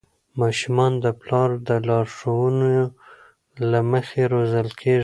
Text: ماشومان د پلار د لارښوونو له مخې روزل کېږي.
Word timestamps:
ماشومان 0.41 0.91
د 1.03 1.05
پلار 1.21 1.49
د 1.67 1.69
لارښوونو 1.87 2.67
له 3.71 3.79
مخې 3.91 4.21
روزل 4.33 4.67
کېږي. 4.79 4.99